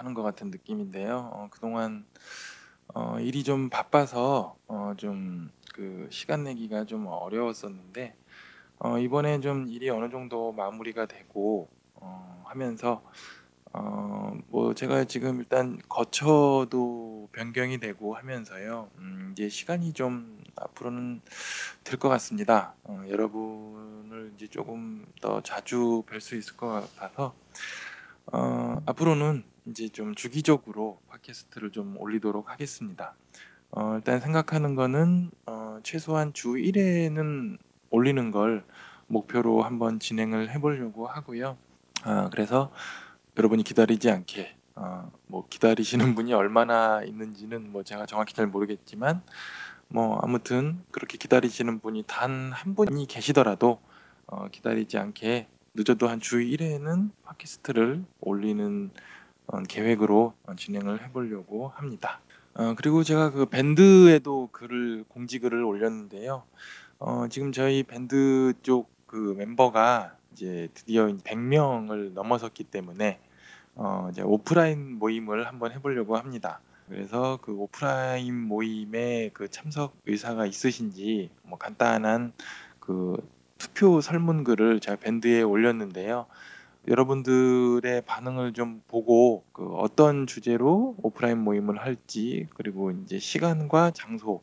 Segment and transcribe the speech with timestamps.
[0.00, 1.30] 하는 것 같은 느낌인데요.
[1.32, 2.04] 어, 그동안
[2.94, 5.50] 어, 일이 좀 바빠서 어, 좀
[5.80, 8.14] 그 시간 내기가 좀 어려웠었는데
[8.80, 13.02] 어, 이번에 좀 일이 어느 정도 마무리가 되고 어, 하면서
[13.72, 18.90] 어, 뭐 제가 지금 일단 거처도 변경이 되고 하면서요.
[18.98, 21.20] 음, 이제 시간이 좀 앞으로는
[21.84, 22.74] 될것 같습니다.
[22.84, 27.34] 어, 여러분을 이제 조금 더 자주 뵐 수 있을 것 같아서
[28.26, 33.14] 어, 앞으로는 이제 좀 주기적으로 팟캐스트를 좀 올리도록 하겠습니다.
[33.70, 37.58] 어, 일단 생각하는 거는 어, 최소한 주 1회는
[37.90, 38.64] 올리는 걸
[39.06, 41.56] 목표로 한번 진행을 해보려고 하고요.
[42.02, 42.72] 아, 그래서
[43.36, 49.22] 여러분이 기다리지 않게 어, 뭐 기다리시는 분이 얼마나 있는지는 뭐 제가 정확히 잘 모르겠지만
[49.88, 53.80] 뭐 아무튼 그렇게 기다리시는 분이 단 한 분이 계시더라도
[54.26, 59.00] 어, 기다리지 않게 늦어도 한 주 1회는 팟캐스트를 올리는 어,
[59.68, 62.20] 계획으로 어, 진행을 해보려고 합니다.
[62.54, 66.44] 어, 그리고 제가 그 밴드에도 글을 공지글을 올렸는데요.
[66.98, 73.18] 어, 지금 저희 밴드 쪽 그 멤버가 이제 드디어 100명을 넘어섰기 때문에
[73.74, 76.60] 어, 이제 오프라인 모임을 한번 해보려고 합니다.
[76.88, 82.32] 그래서 그 오프라인 모임에 그 참석 의사가 있으신지 뭐 간단한
[82.78, 83.16] 그
[83.58, 86.26] 투표 설문글을 제가 밴드에 올렸는데요.
[86.88, 94.42] 여러분들의 반응을 좀 보고 그 어떤 주제로 오프라인 모임을 할지 그리고 이제 시간과 장소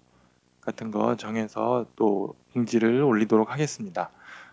[0.62, 4.12] 같은 거 정해서 또 공지를 올리도록 하겠습니다.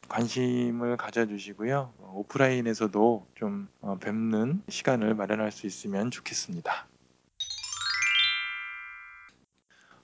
[0.09, 1.93] 관심을 가져주시고요.
[1.99, 6.87] 어, 오프라인에서도 좀 어, 뵙는 시간을 마련할 수 있으면 좋겠습니다.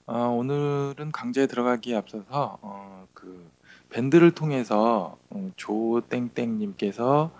[0.07, 3.49] 어, 오늘은 강좌에 들어가기에 앞서서 어, 그
[3.89, 7.31] 밴드를 통해서 어, 조땡땡님께서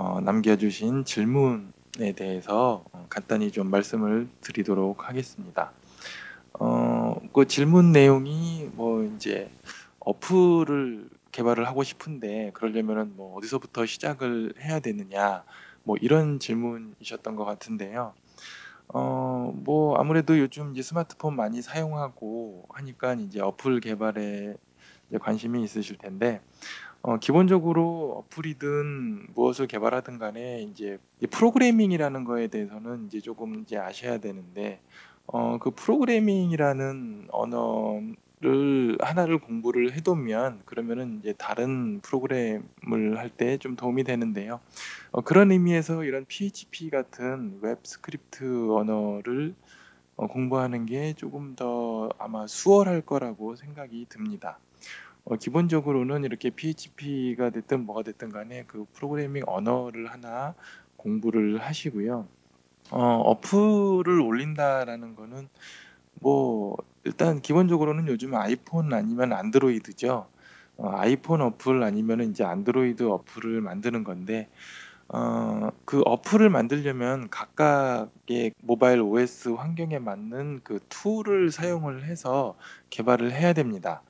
[0.00, 5.72] 어, 남겨주신 질문에 대해서 어, 간단히 좀 말씀을 드리도록 하겠습니다.
[6.60, 9.50] 어, 그 질문 내용이 뭐 이제
[9.98, 15.42] 어플을 개발을 하고 싶은데 그러려면은 뭐 어디서부터 시작을 해야 되느냐
[15.82, 18.14] 뭐 이런 질문이셨던 것 같은데요.
[18.94, 24.54] 어, 뭐 아무래도 요즘 이제 스마트폰 많이 사용하고 하니까 이제 어플 개발에
[25.08, 26.40] 이제 관심이 있으실 텐데
[27.02, 34.18] 어, 기본적으로 어플이든 무엇을 개발하든 간에 이제 이 프로그래밍이라는 거에 대해서는 이제 조금 이제 아셔야
[34.18, 34.80] 되는데
[35.26, 43.76] 어, 그 프로그래밍이라는 언어를 하나를 공부를 해 두면 그러면은 이제 다른 프로그램을 할 때 좀
[43.76, 44.60] 도움이 되는데요.
[45.12, 49.54] 어, 그런 의미에서 이런 PHP 같은 웹 스크립트 언어를
[50.16, 54.58] 어, 공부하는 게 조금 더 아마 수월할 거라고 생각이 듭니다.
[55.28, 60.54] 어, 기본적으로는 이렇게 PHP가 됐든 뭐가 됐든 간에 그 프로그래밍 언어를 하나
[60.96, 62.26] 공부를 하시고요.
[62.90, 65.48] 어, 어플을 올린다라는 거는
[66.20, 70.26] 뭐 일단 기본적으로는 요즘 아이폰 아니면 Android죠.
[70.78, 74.48] 어, 아이폰 어플 아니면 이제 안드로이드 어플을 만드는 건데
[75.08, 82.56] 어, 그 어플을 만들려면 각각의 모바일 OS 환경에 맞는 그 tool을 사용을 해서
[82.88, 84.00] 개발을 해야 됩니다.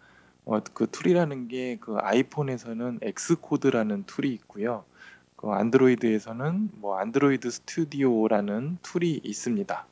[0.49, 4.85] 어, 그 tool이라는 게 그 iPhone에서는 Xcode라는 tool이 있고요.
[5.37, 9.87] 그 Android에서는 뭐 Android Studio라는 tool이 있습니다.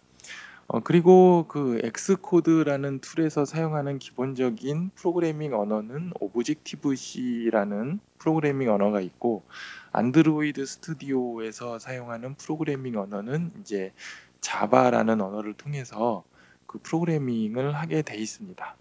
[0.69, 9.45] 어, 그리고 그 Xcode라는 tool에서 사용하는 기본적인 프로그래밍 언어는 Objective-C라는 프로그래밍 언어가 있고
[9.93, 13.93] Android Studio에서 사용하는 프로그래밍 언어는 이제
[14.41, 16.25] Java라는 언어를 통해서
[16.67, 18.75] 그 프로그래밍을 하게 돼 있습니다.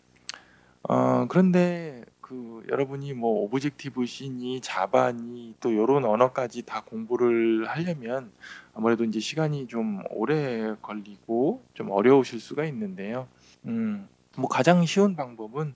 [0.87, 8.31] 어, 그런데 그 여러분이 뭐 Objective-C니 Java니 또 요런 언어까지 다 공부를 하려면
[8.73, 13.27] 아무래도 이제 시간이 좀 오래 걸리고 좀 어려우실 수가 있는데요.
[13.65, 15.73] 음, 뭐 가장 쉬운 방법은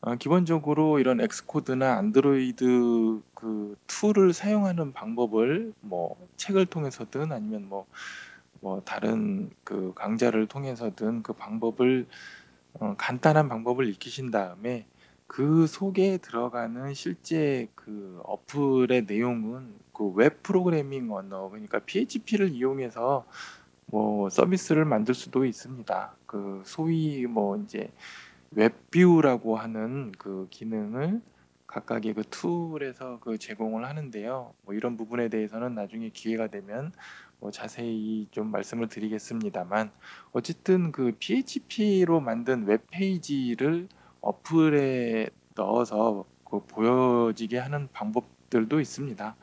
[0.00, 7.86] 어, 기본적으로 이런 Xcode나 Android 그 tool을 사용하는 방법을 뭐 책을 통해서든 아니면 뭐,
[8.60, 12.06] 뭐 다른 그 강좌를 통해서든 그 방법을
[12.74, 14.86] 어, 간단한 방법을 익히신 다음에
[15.26, 23.26] 그 속에 들어가는 실제 그 어플의 내용은 그 웹 프로그래밍 언어 그러니까 PHP를 이용해서
[23.86, 26.16] 뭐 서비스를 만들 수도 있습니다.
[26.26, 27.90] 그 소위 뭐 이제
[28.52, 31.20] 웹뷰라고 하는 그 기능을
[31.66, 34.54] 각각의 그 툴에서 그 제공을 하는데요.
[34.64, 36.92] 뭐 이런 부분에 대해서는 나중에 기회가 되면
[37.40, 39.90] 뭐 자세히 좀 말씀을 드리겠습니다만
[40.32, 43.88] 어쨌든 그 PHP로 만든 웹페이지를
[44.20, 49.36] 어플에 넣어서 그 보여지게 하는 방법들도 있습니다.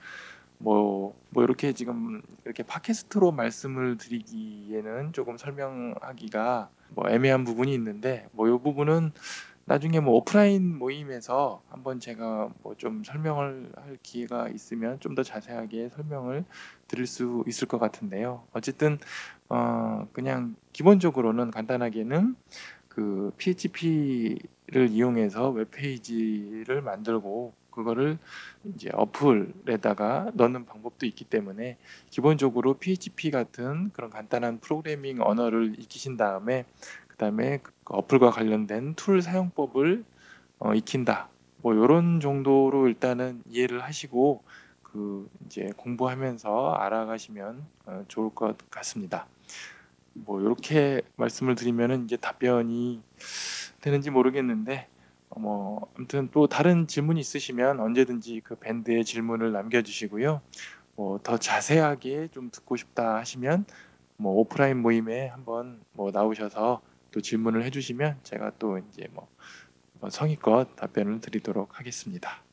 [0.58, 8.48] 뭐, 뭐 이렇게 지금 이렇게 팟캐스트로 말씀을 드리기에는 조금 설명하기가 뭐 애매한 부분이 있는데 뭐
[8.48, 9.12] 이 부분은
[9.68, 15.90] 나중에 뭐 오프라인 모임에서 한번 제가 뭐 좀 설명을 할 기회가 있으면 좀 더 자세하게
[15.90, 16.46] 설명을
[16.88, 18.44] 드릴 수 있을 것 같은데요.
[18.54, 19.00] 어쨌든
[19.50, 22.36] 어 그냥 기본적으로는 간단하게는
[22.90, 28.18] 그 PHP를 이용해서 웹페이지를 만들고 그거를
[28.64, 31.78] 이제 어플에다가 넣는 방법도 있기 때문에
[32.10, 36.66] 기본적으로 PHP 같은 그런 간단한 프로그래밍 언어를 익히신 다음에
[37.10, 40.04] 그다음에 그 어플과 관련된 툴 사용법을
[40.60, 41.30] 어, 익힌다.
[41.62, 44.44] 뭐 이런 정도로 일단은 이해를 하시고
[44.96, 49.28] 그 이제 공부하면서 알아가시면 어, 좋을 것 같습니다.
[50.14, 53.02] 뭐 이렇게 말씀을 드리면은 이제 답변이
[53.82, 54.88] 되는지 모르겠는데
[55.28, 60.40] 어, 뭐 아무튼 또 다른 질문이 있으시면 언제든지 그 밴드에 질문을 남겨주시고요.
[60.96, 63.66] 뭐 더 자세하게 좀 듣고 싶다 하시면
[64.16, 66.82] 뭐 오프라인 모임에 한번 뭐 나오셔서
[67.12, 69.28] 또 질문을 해주시면 제가 또 이제 뭐,
[70.00, 72.46] 뭐 성의껏 답변을 드리도록 하겠습니다.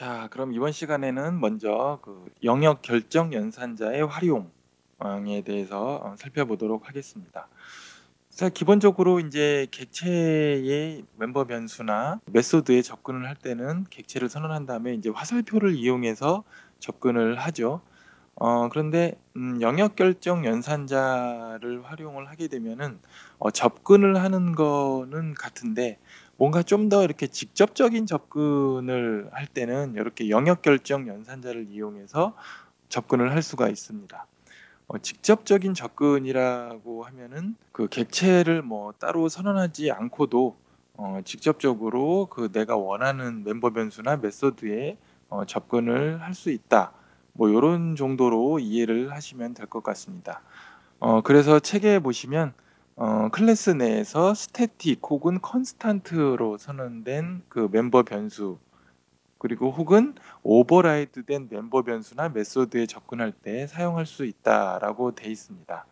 [0.00, 7.48] 자, 그럼 이번 시간에는 먼저 그 영역 결정 연산자의 활용에 대해서 어, 살펴보도록 하겠습니다.
[8.30, 15.74] 자, 기본적으로 이제 객체의 멤버 변수나 메소드에 접근을 할 때는 객체를 선언한 다음에 이제 화살표를
[15.74, 16.44] 이용해서
[16.78, 17.82] 접근을 하죠.
[18.36, 22.98] 어, 그런데 음, 영역 결정 연산자를 활용을 하게 되면은
[23.38, 25.98] 어, 접근을 하는 거는 같은데
[26.40, 32.34] 뭔가 좀 더 이렇게 직접적인 접근을 할 때는 이렇게 영역 결정 연산자를 이용해서
[32.88, 34.26] 접근을 할 수가 있습니다.
[34.88, 40.56] 어, 직접적인 접근이라고 하면은 그 객체를 뭐 따로 선언하지 않고도
[40.96, 44.98] 어, 직접적으로 그 내가 원하는 멤버 변수나 메소드에
[45.30, 46.92] 어, 접근을 할 수 있다.
[47.34, 50.42] 뭐 이런 정도로 이해를 하시면 될 것 같습니다.
[51.00, 52.54] 어, 그래서 책에 보시면
[53.02, 58.58] 어, 클래스 내에서 static 혹은 constant로 선언된 그 멤버 변수
[59.38, 65.86] 그리고 혹은 override된 멤버 변수나 method에 접근할 때 사용할 수 있다라고 돼 있습니다.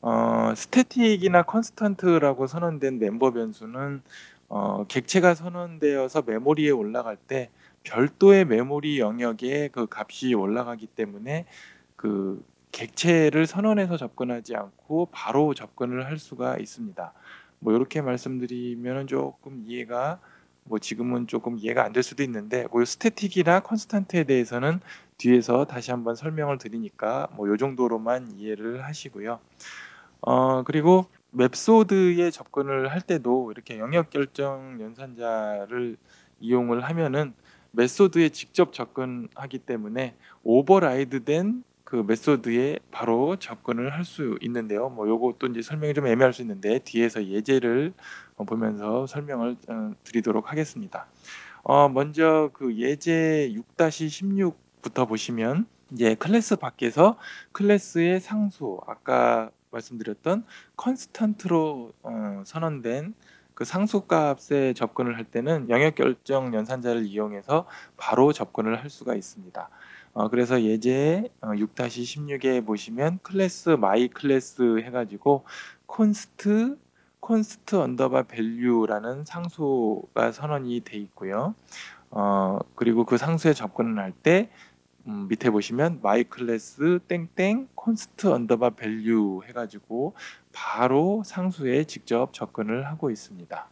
[0.00, 4.02] 어, static이나 constant라고 선언된 멤버 변수는
[4.48, 7.50] 어, 객체가 선언되어서 메모리에 올라갈 때
[7.84, 11.46] 별도의 메모리 영역에 그 값이 올라가기 때문에
[11.94, 12.44] 그
[12.76, 17.12] 객체를 선언해서 접근하지 않고 바로 접근을 할 수가 있습니다.
[17.60, 20.20] 뭐 이렇게 말씀드리면 조금 이해가
[20.64, 24.80] 뭐 지금은 조금 이해가 안 될 수도 있는데 뭐 static이나 constant에 대해서는
[25.18, 29.40] 뒤에서 다시 한번 설명을 드리니까 뭐 요 정도로만 이해를 하시고요.
[30.22, 35.96] 어 그리고 웹소드에 접근을 할 때도 이렇게 영역 결정 연산자를
[36.40, 37.34] 이용을 하면은
[37.72, 44.88] 메소드에 직접 접근하기 때문에 오버라이드된 그 메소드에 바로 접근을 할 수 있는데요.
[44.88, 47.94] 뭐 요것도 이제 설명이 좀 애매할 수 있는데 뒤에서 예제를
[48.36, 51.06] 어, 보면서 설명을 어, 드리도록 하겠습니다.
[51.62, 57.18] 어, 먼저 그 예제 6-16부터 보시면 이제 클래스 밖에서
[57.52, 60.44] 클래스의 상수 아까 말씀드렸던
[60.76, 63.14] constant로 어, 선언된
[63.54, 67.66] 그 상수값에 접근을 할 때는 영역 결정 연산자를 이용해서
[67.96, 69.70] 바로 접근을 할 수가 있습니다.
[70.16, 75.44] 어, 그래서 예제 어, 6-16에 보시면 클래스 my class 해가지고
[75.84, 76.78] const
[77.20, 81.54] const underbar value라는 상수가 선언이 돼 있고요.
[82.10, 84.48] 어, 그리고 그 상수에 접근을 할때
[85.06, 90.14] 음, 밑에 보시면 my class 땡땡 const underbar value 해가지고
[90.50, 93.68] 바로 상수에 직접 접근을 하고 있습니다.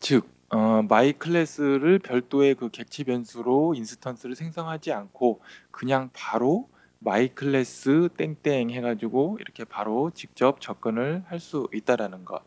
[0.00, 8.08] 즉 어, my class를 별도의 그 객체 변수로 instance를 생성하지 않고 그냥 바로 my class
[8.16, 12.42] 땡땡 해가지고 이렇게 바로 직접 접근을 할 수 있다라는 것.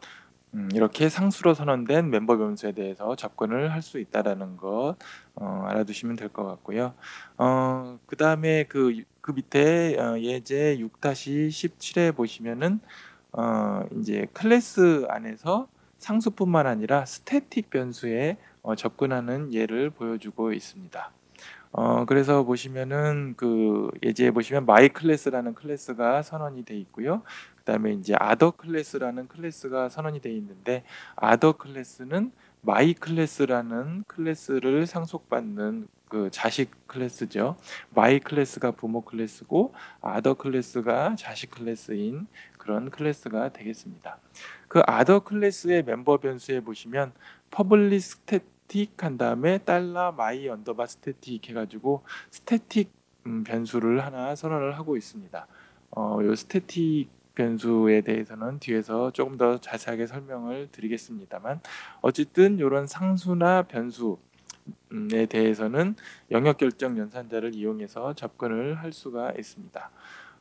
[0.56, 4.98] 음, 이렇게 상수로 선언된 멤버 변수에 대해서 접근을 할 수 있다라는 것
[5.36, 6.96] 어, 알아두시면 될 것 같고요.
[7.38, 12.82] 어, 그 다음에 그, 그 밑에 어, 예제 6-17에 보시면은
[13.34, 15.70] 어, 이제 클래스 안에서
[16.02, 21.12] 상수뿐만 아니라 static 변수에 어, 접근하는 예를 보여주고 있습니다.
[21.74, 27.22] 어, 그래서 보시면은 그 예제에 보시면 my class라는 클래스가 선언이 돼 있고요.
[27.58, 30.84] 그다음에 이제 other class라는 클래스가 선언이 돼 있는데
[31.16, 37.58] other class는 my class라는 클래스를 상속받는 그 자식 클래스죠.
[37.96, 42.28] my class가 부모 클래스고 other class가 자식 클래스인
[42.58, 44.20] 그런 클래스가 되겠습니다.
[44.68, 47.14] 그 other class의 멤버 변수에 보시면
[47.50, 48.40] public sta
[48.72, 52.90] static 한 다음에 달러 my underbar static 해가지고 static
[53.28, 55.46] 음, 변수를 하나 선언을 하고 있습니다.
[55.92, 57.10] 어, 요 static
[57.42, 61.60] 변수에 대해서는 뒤에서 조금 더 자세하게 설명을 드리겠습니다만
[62.02, 65.96] 어쨌든 이런 상수나 변수에 대해서는
[66.30, 69.90] 영역 결정 연산자를 이용해서 접근을 할 수가 있습니다.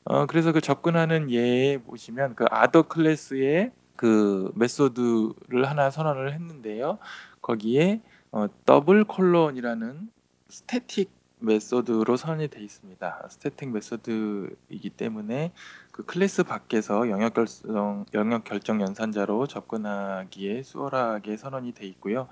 [0.05, 6.99] 어, 그래서 그 접근하는 예에 보시면 그 other class의 그 method를 하나 선언을 했는데요.
[7.41, 10.11] 거기에 어, double colon이라는
[10.49, 13.29] static method로 선언이 되어 있습니다.
[13.31, 15.53] static method이기 때문에
[15.91, 22.29] 그 클래스 밖에서 영역 결정 영역 결정 연산자로 접근하기에 수월하게 선언이 되어 있고요.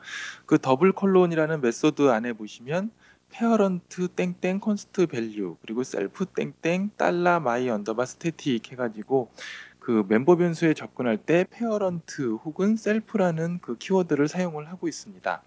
[0.47, 2.91] 그 double colon이라는 method 안에 보시면
[3.31, 9.31] parent 땡땡 const value 그리고 셀프 땡땡 달러 my underbar static 해가지고
[9.79, 15.43] 그 멤버 변수에 접근할 때 parent 혹은 self라는 그 키워드를 사용을 하고 있습니다.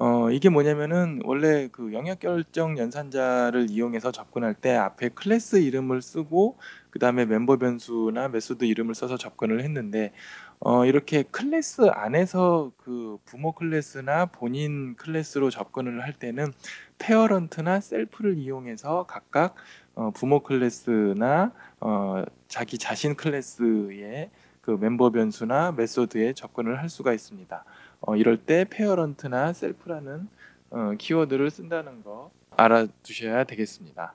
[0.00, 6.58] 어, 이게 뭐냐면은 원래 그 영역 결정 연산자를 이용해서 접근할 때 앞에 클래스 이름을 쓰고
[6.90, 10.12] 그 다음에 멤버 변수나 method 이름을 써서 접근을 했는데
[10.60, 16.52] 어, 이렇게 클래스 안에서 그 부모 클래스나 본인 클래스로 접근을 할 때는
[16.98, 19.56] parent나 self를 이용해서 각각
[19.94, 24.30] 어, 부모 클래스나 어, 자기 자신 클래스의
[24.62, 27.64] 그 멤버 변수나 method에 접근을 할 수가 있습니다.
[28.00, 30.28] 어, 이럴 때 parent나 self라는
[30.70, 34.14] 어, 키워드를 쓴다는 거 알아두셔야 되겠습니다.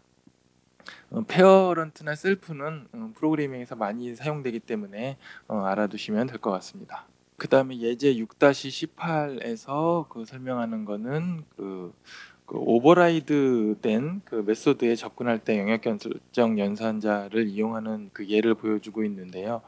[1.11, 7.05] 어, parent나 self는 음, 프로그래밍에서 많이 사용되기 때문에 어, 알아두시면 될 것 같습니다.
[7.35, 11.93] 그 다음에 예제 6-18에서 그 설명하는 거는 그,
[12.47, 19.61] 그 override 된 그 method에 접근할 때 영역 결정 연산자를 이용하는 그 예를 보여주고 있는데요.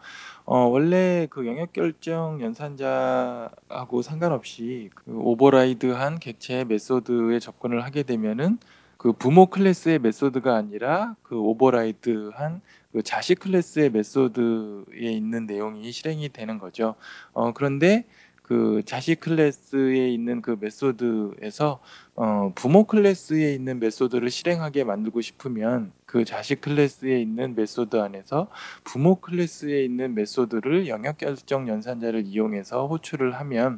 [0.45, 8.57] 어, 원래 그 영역 결정 연산자하고 상관없이 그 override한 객체 method에 접근을 하게 되면은
[8.98, 16.57] 그 부모 클래스의 method가 아니라 그 override한 그 자식 클래스의 method에 있는 내용이 실행이 되는
[16.57, 16.95] 거죠.
[17.33, 18.05] 어, 그런데
[18.50, 21.79] 그 자식 클래스에 있는 그 method에서
[22.15, 28.50] 어, 부모 클래스에 있는 method를 실행하게 만들고 싶으면 그 자식 클래스에 있는 method 안에서
[28.84, 33.77] 부모 클래스에 있는 method를 영역 결정 연산자를 이용해서 호출을 하면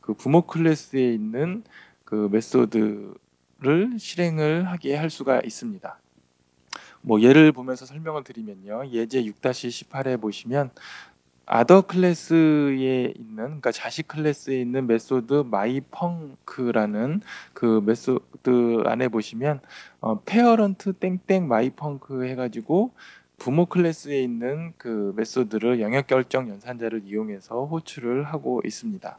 [0.00, 1.64] 그 부모 클래스에 있는
[2.04, 5.98] 그 method를 실행을 하게 할 수가 있습니다.
[7.00, 8.86] 뭐 예를 보면서 설명을 드리면요.
[8.92, 10.70] 예제 6-18에 보시면
[11.54, 17.20] other class에 있는 그러니까 자식 클래스에 있는 method my func라는
[17.52, 19.60] 그 method 안에 보시면
[20.00, 22.94] 어, parent 땡땡 my func 해가지고
[23.36, 29.18] 부모 클래스에 있는 그 method를 영역 결정 연산자를 이용해서 호출을 하고 있습니다.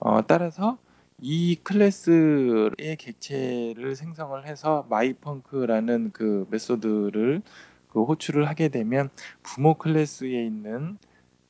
[0.00, 0.76] 어, 따라서
[1.18, 7.40] 이 클래스의 객체를 생성을 해서 my func라는 그 method를
[7.88, 9.08] 그 호출을 하게 되면
[9.42, 10.98] 부모 클래스에 있는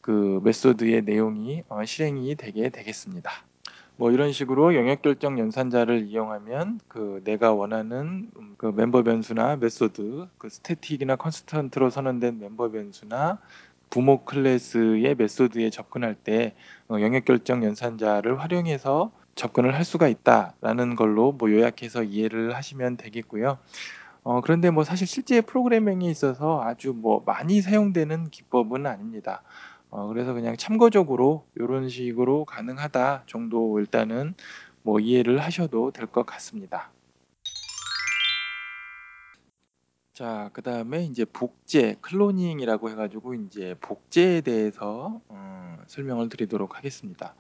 [0.00, 3.30] 그 method의 내용이 어, 실행이 되게 되겠습니다.
[3.96, 10.48] 뭐 이런 식으로 영역 결정 연산자를 이용하면 그 내가 원하는 그 멤버 변수나 method, 그
[10.48, 13.38] static이나 constant로 선언된 멤버 변수나
[13.90, 16.54] 부모 클래스의 method에 접근할 때
[16.88, 23.58] 어, 영역 결정 연산자를 활용해서 접근을 할 수가 있다라는 걸로 뭐 요약해서 이해를 하시면 되겠고요.
[24.22, 29.42] 어, 그런데 뭐 사실 실제 프로그래밍에 있어서 아주 뭐 많이 사용되는 기법은 아닙니다.
[29.90, 34.34] 어, 그래서 그냥 참고적으로 이런 식으로 가능하다 정도 일단은
[34.82, 36.92] 뭐 이해를 하셔도 될 것 같습니다.
[40.12, 47.34] 자, 그 다음에 이제 복제, 클로닝이라고 해가지고 이제 복제에 대해서 어, 설명을 드리도록 하겠습니다.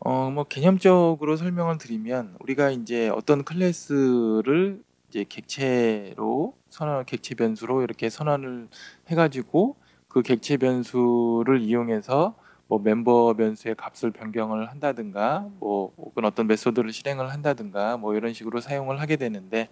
[0.00, 8.10] 어, 뭐 개념적으로 설명을 드리면 우리가 이제 어떤 클래스를 이제 객체로 선언, 객체 변수로 이렇게
[8.10, 8.68] 선언을
[9.08, 9.76] 해가지고
[10.08, 12.34] 그 객체 변수를 이용해서
[12.66, 18.60] 뭐 멤버 변수의 값을 변경을 한다든가 뭐 혹은 어떤 메소드를 실행을 한다든가 뭐 이런 식으로
[18.60, 19.68] 사용을 하게 되는데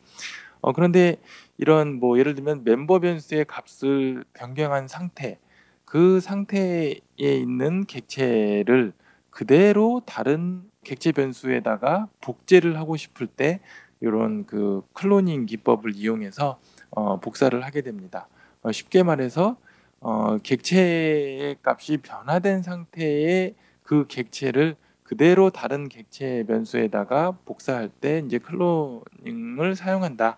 [0.60, 1.16] 어 그런데
[1.58, 5.38] 이런 뭐 예를 들면 멤버 변수의 값을 변경한 상태
[5.84, 8.92] 그 상태에 있는 객체를
[9.30, 13.60] 그대로 다른 객체 변수에다가 복제를 하고 싶을 때
[14.00, 16.58] 이런 그 클로닝 기법을 이용해서
[16.90, 18.28] 어, 복사를 하게 됩니다.
[18.62, 19.56] 어, 쉽게 말해서
[20.00, 29.76] 어, 객체의 값이 변화된 상태의 그 객체를 그대로 다른 객체 변수에다가 복사할 때 이제 클로닝을
[29.76, 30.36] 사용한다.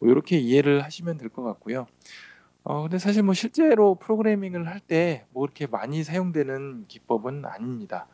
[0.00, 1.86] 뭐 이렇게 이해를 하시면 될 것 같고요.
[2.64, 8.08] 어, 근데 사실 뭐 실제로 프로그래밍을 할 때 뭐 이렇게 많이 사용되는 기법은 아닙니다.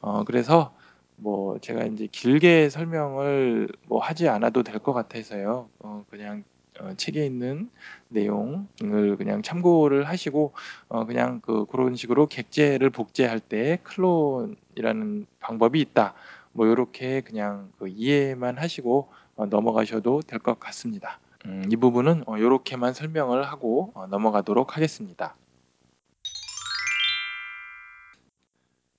[0.00, 0.74] 어, 그래서
[1.16, 5.70] 뭐 제가 인제 길게 설명을 뭐 하지 않아도 될 것 같아서요.
[5.80, 6.44] 어 그냥
[6.80, 7.70] 어 책에 있는
[8.08, 10.52] 내용을 그냥 참고를 하시고
[10.88, 16.14] 어 그냥 그 고런 식으로 객체를 복제할 때 클론이라는 방법이 있다.
[16.52, 21.20] 뭐 요렇게 그냥 그 이해만 하시고 어 넘어가셔도 될 것 같습니다.
[21.46, 25.36] 음 이 부분은 어 요렇게만 설명을 하고 어 넘어가도록 하겠습니다.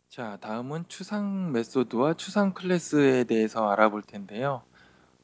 [0.09, 4.63] 자 다음은 추상 메소드와 추상 클래스에 대해서 알아볼 텐데요.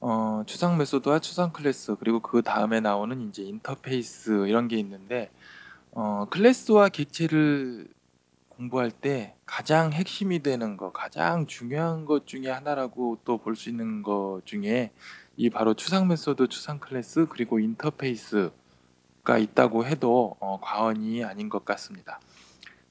[0.08, 5.32] 어 추상 메소드와 추상 클래스 그리고 그 다음에 나오는 인제 인터페이스 이런 게 있는데
[5.92, 7.88] 어 클래스와 객체를
[8.50, 14.04] 공부할 때 가장 핵심이 되는 거 가장 중요한 것 중에 하나라고 또 볼 수 있는
[14.04, 14.92] 것 중에
[15.38, 18.52] 이 바로 추상 메소드, 추상 클래스 그리고 인터페이스가
[19.40, 22.20] 있다고 해도 어 과언이 아닌 것 같습니다.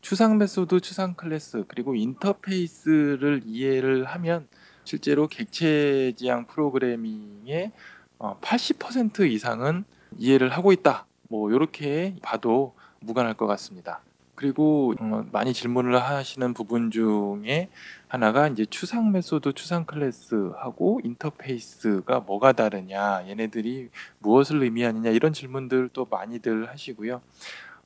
[0.00, 4.49] 추상 메소드, 추상 클래스 그리고 인터페이스를 이해를 하면
[4.84, 7.72] 실제로 객체 지향 프로그래밍의
[8.18, 9.84] 어80% 이상은
[10.18, 11.06] 이해를 하고 있다.
[11.28, 14.00] 뭐 요렇게 봐도 무관할 것 같습니다.
[14.36, 17.68] 그리고 어 많이 질문을 하시는 부분 중에
[18.08, 23.26] 하나가 인제 "추상 메소드, 추상 클래스하고 인터페이스가 뭐가 다르냐?
[23.28, 27.22] 얘네들이 무엇을 의미하느냐?" 이런 질문들도 많이들 하시고요.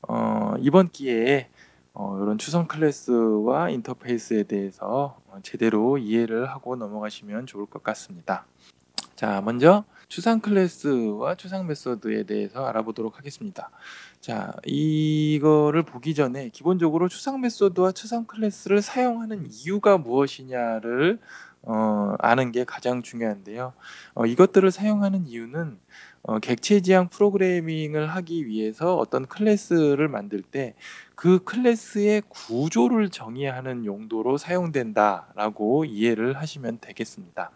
[0.09, 1.49] 어 이번 기회에
[1.95, 8.47] 어 요런 추상 클래스와 인터페이스에 대해서 어 제대로 이해를 하고 넘어가시면 좋을 것 같습니다.
[9.17, 13.71] 자 먼저 추상 클래스와 추상 메소드에 대해서 알아보도록 하겠습니다.
[14.21, 21.19] 자 이거를 보기 전에 기본적으로 추상 메소드와 추상 클래스를 사용하는 이유가 무엇이냐를
[21.63, 23.73] 어 아는 게 가장 중요한데요.
[24.15, 25.79] 어 이것들을 사용하는 이유는
[26.23, 30.75] 어 객체 지향 프로그래밍을 하기 위해서 어떤 클래스를 만들 때
[31.15, 37.51] 그 클래스의 구조를 정의하는 용도로 사용된다라고 이해를 하시면 되겠습니다.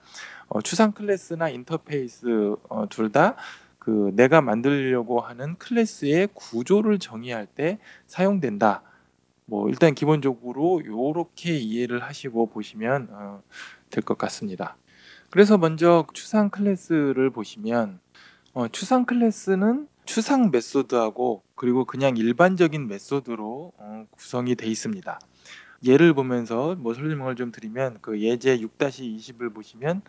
[0.48, 3.36] 어 추상 클래스나 인터페이스 어 둘다
[3.78, 8.82] 그 내가 만들려고 하는 클래스의 구조를 정의할 때 사용된다.
[9.46, 13.42] 뭐 일단 기본적으로 요렇게 이해를 하시고 보시면 어
[13.90, 14.76] 될 것 같습니다.
[15.30, 18.00] 그래서 먼저 추상 클래스를 보시면
[18.54, 25.18] 어 추상 클래스는 추상 메소드하고 그리고 그냥 일반적인 메소드로 어 구성이 돼 있습니다.
[25.84, 30.02] 예를 보면서 뭐 설명을 좀 드리면 그 예제 6-20을 보시면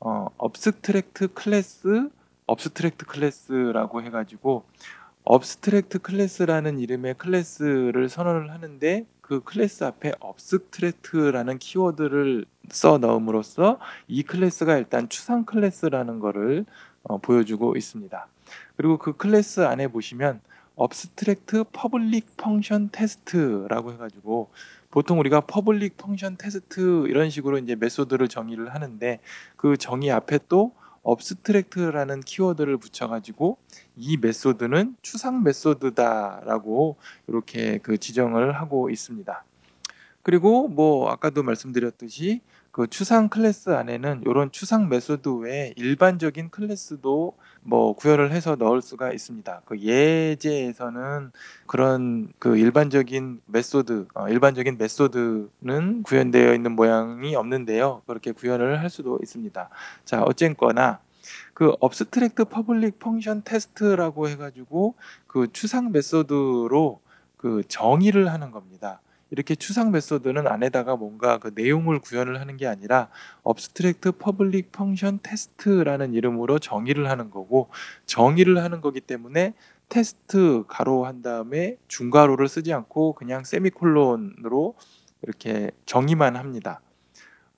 [0.00, 2.10] 어 abstract class,
[2.50, 4.66] abstract class라고 해 가지고
[5.30, 14.76] abstract class라는 이름의 클래스를 선언을 하는데 그 클래스 앞에 abstract라는 키워드를 써 넣음으로써 이 클래스가
[14.76, 16.66] 일단 추상 클래스라는 거를
[17.08, 18.26] 어 보여주고 있습니다.
[18.76, 20.40] 그리고 그 클래스 안에 보시면
[20.80, 24.50] abstract public function test라고 해 가지고
[24.90, 29.20] 보통 우리가 public function test 이런 식으로 인제 메소드를 정의를 하는데
[29.56, 30.72] 그 정의 앞에 또
[31.08, 33.58] abstract라는 키워드를 붙여 가지고
[33.96, 36.96] "이 메소드는 추상 메소드다."라고
[37.28, 39.44] 요렇게 그 지정을 하고 있습니다.
[40.22, 42.40] 그리고 뭐 아까도 말씀드렸듯이
[42.76, 49.12] 그 추상 클래스 안에는 요런 추상 메소드 외에 일반적인 클래스도 뭐 구현을 해서 넣을 수가
[49.12, 49.62] 있습니다.
[49.64, 51.32] 그 예제에서는
[51.66, 58.02] 그런 그 일반적인 메소드 어 일반적인 메소드는 구현되어 있는 모양이 없는데요.
[58.06, 59.70] 그렇게 구현을 할 수도 있습니다.
[60.04, 60.98] 자 어쨌거나
[61.54, 67.00] 그 abstract public function test라고 해 가지고 그 추상 메소드로
[67.38, 69.00] 그 정의를 하는 겁니다.
[69.30, 73.08] 이렇게 추상 메소드는 안에다가 뭔가 그 내용을 구현을 하는 게 아니라
[73.46, 77.68] abstract public function test라는 이름으로 정의를 하는 거고
[78.06, 79.54] 정의를 하는 거기 때문에
[79.88, 84.74] 테스트 괄호 한 다음에 중괄호를 쓰지 않고 그냥 세미콜론으로
[85.22, 86.80] 이렇게 정의만 합니다.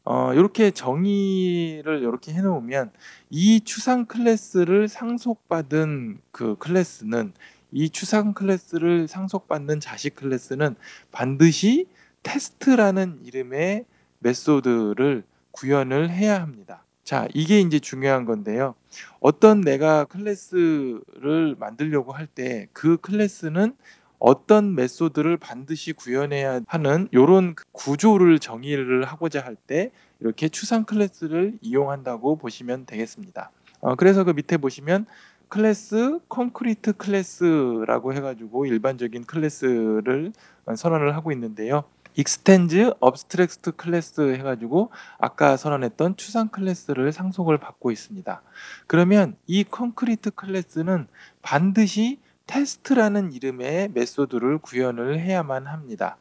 [0.04, 2.92] 어 요렇게 정의를 요렇게 해 놓으면
[3.28, 7.34] 이 추상 클래스를 상속받은 그 클래스는
[7.72, 10.76] 이 추상 클래스를 상속받는 자식 클래스는
[11.12, 11.86] 반드시
[12.22, 13.84] 테스트라는 이름의
[14.20, 16.84] 메소드를 구현을 해야 합니다.
[17.04, 18.74] 자 이게 인제 중요한 건데요.
[19.20, 23.74] 어떤 내가 클래스를 만들려고 할 때 그 클래스는
[24.18, 27.08] 어떤 메소드를 반드시 구현해야 하는
[27.54, 33.50] 그 구조를 정의를 하고자 할 때 이렇게 추상 클래스를 이용한다고 보시면 되겠습니다.
[33.80, 35.06] 어 그래서 그 밑에 보시면
[35.48, 40.32] 클래스 concrete class라고 해 가지고 일반적인 클래스를
[40.66, 41.84] 어 선언을 하고 있는데요.
[42.16, 48.42] extends abstract class 해 가지고 아까 선언했던 추상 클래스를 상속을 받고 있습니다.
[48.86, 51.06] 그러면 이 concrete class는
[51.42, 56.16] 반드시 테스트라는 이름의 메소드를 구현을 해야만 합니다.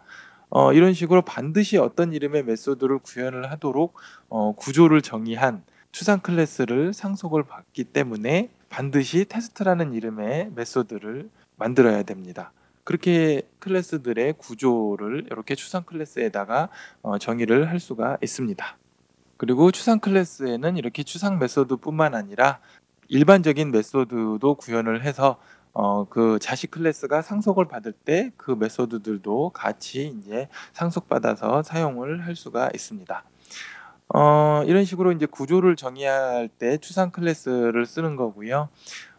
[0.49, 3.93] 어, 이런 식으로 반드시 어떤 이름의 메소드를 구현을 하도록
[4.29, 12.51] 어, 구조를 정의한 추상 클래스를 상속을 받기 때문에 반드시 테스트라는 이름의 메소드를 만들어야 됩니다.
[12.83, 16.69] 그렇게 클래스들의 구조를 이렇게 추상 클래스에다가
[17.01, 18.77] 어, 정의를 할 수가 있습니다.
[19.37, 22.59] 그리고 추상 클래스에는 이렇게 추상 메소드뿐만 아니라
[23.09, 25.37] 일반적인 메소드도 구현을 해서
[25.73, 32.71] 어, 그 자식 클래스가 상속을 받을 때 그 메소드들도 같이 이제 상속받아서 사용을 할 수가
[32.73, 33.23] 있습니다.
[34.13, 38.69] 어, 이런 식으로 이제 구조를 정의할 때 추상 클래스를 쓰는 거고요.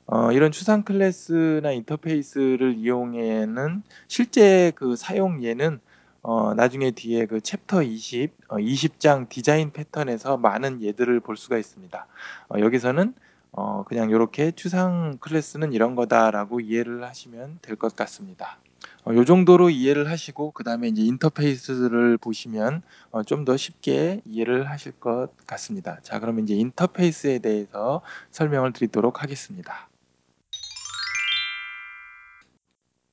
[0.06, 5.80] 어, 이런 추상 클래스나 인터페이스를 이용하는 실제 그 사용 예는
[6.22, 12.06] 어, 나중에 뒤에 그 챕터 20, 어, 20장 디자인 패턴에서 많은 예들을 볼 수가 있습니다.
[12.50, 13.14] 어, 여기서는
[13.52, 18.58] 어, 그냥 이렇게 추상 클래스는 이런 거다라고 이해를 하시면 될 것 같습니다.
[19.06, 24.68] 어, 요 정도로 이해를 하시고 그 다음에 이제 인터페이스를 보시면 어, 좀 더 쉽게 이해를
[24.70, 26.00] 하실 것 같습니다.
[26.02, 29.88] 자, 그러면 이제 인터페이스에 대해서 설명을 드리도록 하겠습니다.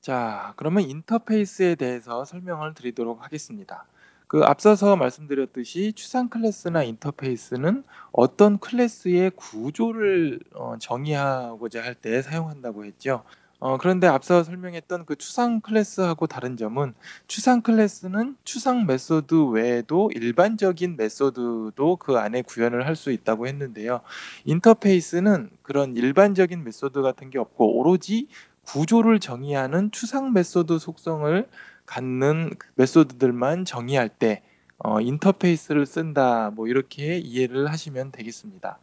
[0.02, 3.86] 자, 그러면 인터페이스에 대해서 설명을 드리도록 하겠습니다.
[4.28, 13.24] 그 앞서서 말씀드렸듯이 추상 클래스나 인터페이스는 어떤 클래스의 구조를 어, 정의하고자 할 때 사용한다고 했죠.
[13.58, 16.94] 어, 그런데 앞서 설명했던 그 추상 클래스하고 다른 점은
[17.26, 24.00] 추상 클래스는 추상 메소드 외에도 일반적인 메소드도 그 안에 구현을 할 수 있다고 했는데요.
[24.46, 28.28] 인터페이스는 그런 일반적인 메소드 같은 게 없고 오로지
[28.64, 31.48] 구조를 정의하는 추상 메소드 속성을
[31.84, 34.42] 갖는 메소드들만 정의할 때
[34.78, 38.78] 어, 인터페이스를 쓴다 뭐 이렇게 이해를 하시면 되겠습니다.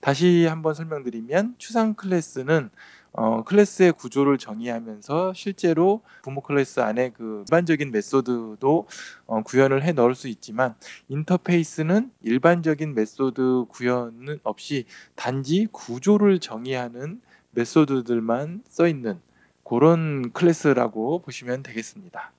[0.00, 2.70] 다시 한번 설명드리면 추상 클래스는
[3.16, 8.88] 어, 클래스의 구조를 정의하면서 실제로 부모 클래스 안에 그 일반적인 메소드도
[9.26, 10.74] 어, 구현을 해 넣을 수 있지만
[11.08, 17.20] 인터페이스는 일반적인 메소드 구현은 없이 단지 구조를 정의하는
[17.52, 19.20] 메소드들만 써 있는
[19.62, 22.32] 그런 클래스라고 보시면 되겠습니다.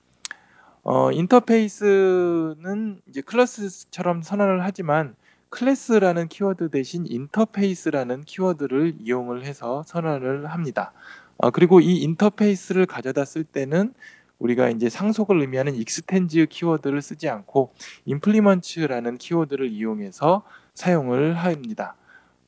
[0.82, 5.16] 어, 인터페이스는 이제 클래스처럼 선언을 하지만
[5.50, 10.92] 클래스라는 키워드 대신 인터페이스라는 키워드를 이용을 해서 선언을 합니다.
[11.38, 13.94] 어, 그리고 이 인터페이스를 가져다 쓸 때는
[14.38, 17.72] 우리가 이제 상속을 의미하는 extends 키워드를 쓰지 않고
[18.04, 20.42] implements라는 키워드를 이용해서
[20.74, 21.96] 사용을 합니다.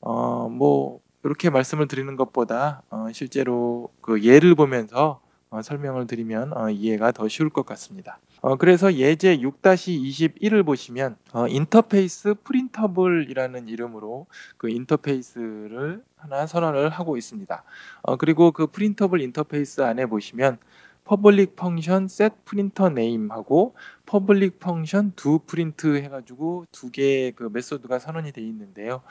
[0.00, 6.70] 어, 뭐 이렇게 말씀을 드리는 것보다 어, 실제로 그 예를 보면서 어, 설명을 드리면 어,
[6.70, 8.18] 이해가 더 쉬울 것 같습니다.
[8.40, 17.64] 어, 그래서 예제 6-21을 보시면 어, 인터페이스 Printable이라는 이름으로 그 인터페이스를 하나 선언을 하고 있습니다.
[18.02, 20.58] 어, 그리고 그 Printable 인터페이스 안에 보시면
[21.04, 23.74] public function set printer name 하고
[24.06, 29.02] public function do print 해가지고 두 개의 그 메소드가 선언이 되어 있는데요.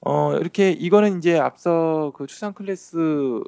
[0.00, 2.96] 어, 이렇게 이거는 이제 앞서 그 추상 클래스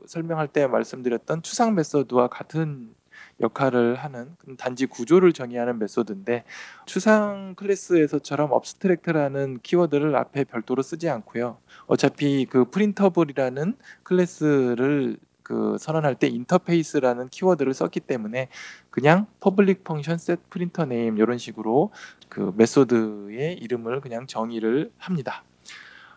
[0.07, 2.95] 설명할 때 말씀드렸던 추상 메소드와 같은
[3.41, 6.45] 역할을 하는 단지 구조를 정의하는 메소드인데
[6.87, 11.59] 추상 클래스에서처럼 abstract라는 키워드를 앞에 별도로 쓰지 않고요.
[11.87, 18.49] 어차피 그 Printable이라는 클래스를 그 선언할 때 인터페이스라는 키워드를 썼기 때문에
[18.91, 21.91] 그냥 public function set printer name 이런 식으로
[22.29, 25.43] 그 메소드의 이름을 그냥 정의를 합니다.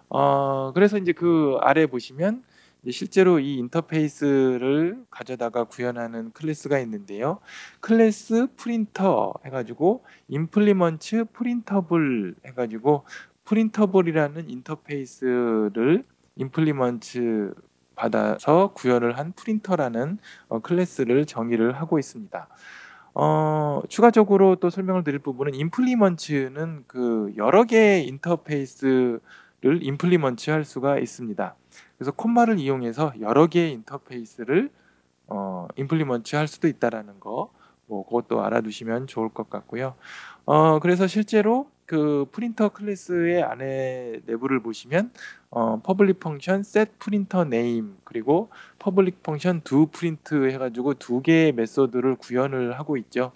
[0.10, 2.44] 어, 그래서 이제 그 아래 보시면
[2.92, 7.40] 실제로 이 인터페이스를 가져다가 구현하는 클래스가 있는데요.
[7.80, 13.06] 클래스 프린터 해가지고 implement Printable 해가지고
[13.46, 16.04] Printable이라는 인터페이스를
[16.36, 17.54] implement
[17.96, 20.18] 받아서 구현을 한 프린터라는
[20.48, 22.48] 어, 클래스를 정의를 하고 있습니다.
[23.16, 29.20] 어, 추가적으로 또 설명을 드릴 부분은 implement는 그 여러 개의 인터페이스
[29.64, 31.56] 를 implement 할 수가 있습니다.
[31.98, 34.70] 그래서 콤마를 이용해서 여러 개의 인터페이스를
[35.28, 37.50] 어, implement 할 수도 있다라는 거,
[37.88, 39.96] 뭐 그것도 알아두시면 좋을 것 같고요.
[40.46, 45.12] 어, 그래서 실제로 그 프린터 클래스의 안에 내부를 보시면
[45.50, 47.48] 어, public function set printer
[48.04, 53.32] 그리고 public function do print 해가지고 두 개의 메소드를 구현을 하고 있죠.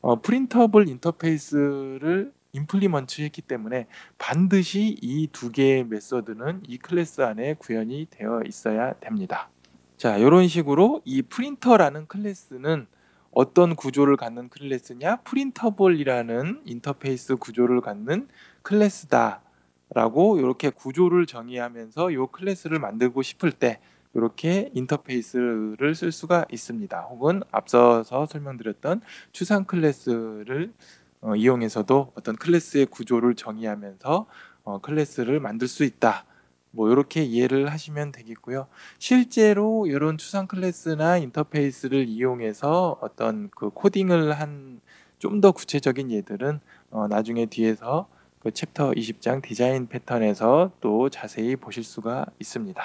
[0.00, 3.86] 어, Printable 인터페이스를 implement 했기 때문에
[4.18, 9.50] 반드시 이 두 개의 메소드는 이 클래스 안에 구현이 되어 있어야 됩니다.
[9.96, 12.86] 자, 이런 식으로 이 프린터라는 클래스는
[13.32, 15.16] 어떤 구조를 갖는 클래스냐?
[15.22, 18.28] Printable이라는 인터페이스 구조를 갖는
[18.62, 19.42] 클래스다.
[19.90, 23.80] 라고 이렇게 구조를 정의하면서 이 클래스를 만들고 싶을 때
[24.14, 27.00] 이렇게 인터페이스를 쓸 수가 있습니다.
[27.02, 29.00] 혹은 앞서서 설명드렸던
[29.32, 30.72] 추상 클래스를
[31.20, 34.26] 어, 이용해서도 어떤 클래스의 구조를 정의하면서
[34.64, 36.24] 어, 클래스를 만들 수 있다.
[36.70, 38.66] 뭐 이렇게 이해를 하시면 되겠고요.
[38.98, 44.80] 실제로 이런 추상 클래스나 인터페이스를 이용해서 어떤 그 코딩을 한
[45.18, 51.82] 좀 더 구체적인 예들은 어, 나중에 뒤에서 그 챕터 20장 디자인 패턴에서 또 자세히 보실
[51.82, 52.80] 수가 있습니다.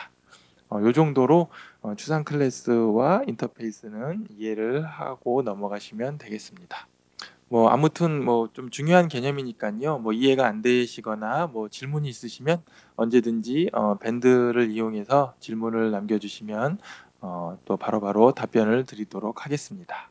[0.69, 1.49] 어, 요 정도로
[1.81, 6.87] 어, 추상 클래스와 인터페이스는 이해를 하고 넘어가시면 되겠습니다.
[7.53, 9.99] 뭐 아무튼 뭐 좀 중요한 개념이니까요.
[9.99, 12.63] 뭐 이해가 안 되시거나 뭐 질문이 있으시면
[12.95, 16.79] 언제든지 어, 밴드를 이용해서 질문을 남겨주시면
[17.21, 20.09] 어, 또 바로바로 답변을 드리도록 하겠습니다.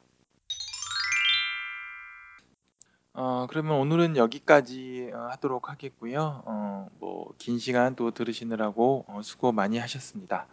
[3.15, 6.43] 어, 그러면 오늘은 여기까지 어, 하도록 하겠고요.
[6.47, 10.47] 어, 뭐 긴 시간 또 들으시느라고 어, 수고 많이 하셨습니다.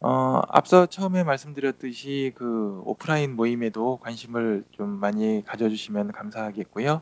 [0.00, 7.00] 어, 앞서 처음에 말씀드렸듯이 그 오프라인 모임에도 관심을 좀 많이 가져주시면 감사하겠고요.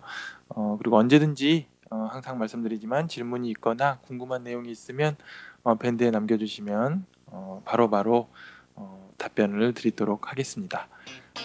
[0.49, 5.17] 어, 그리고 언제든지 어, 항상 말씀드리지만 질문이 있거나 궁금한 내용이 있으면
[5.63, 8.29] 어, 밴드에 남겨주시면 어, 바로바로
[8.75, 10.89] 어, 답변을 드리도록 하겠습니다.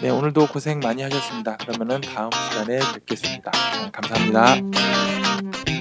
[0.01, 1.57] 네, 오늘도 고생 많이 하셨습니다.
[1.57, 3.51] 그러면은 다음 시간에 뵙겠습니다.
[3.51, 5.76] 어, 감사합니다.